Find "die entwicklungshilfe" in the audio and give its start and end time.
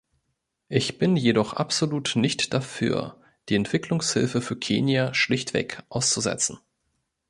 3.49-4.41